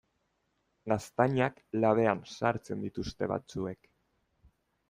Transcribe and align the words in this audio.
Gaztainak 0.93 1.61
labean 1.85 2.25
sartzen 2.39 2.83
dituzte 2.87 3.31
batzuek. 3.33 3.93